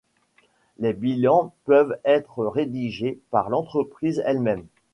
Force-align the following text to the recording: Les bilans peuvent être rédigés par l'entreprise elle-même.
Les 0.79 0.93
bilans 0.93 1.53
peuvent 1.65 1.95
être 2.05 2.43
rédigés 2.47 3.19
par 3.29 3.49
l'entreprise 3.51 4.23
elle-même. 4.25 4.65